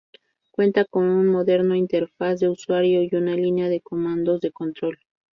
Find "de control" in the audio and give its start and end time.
4.41-4.97